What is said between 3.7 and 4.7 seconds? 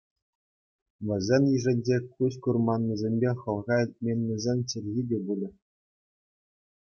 илтменнисен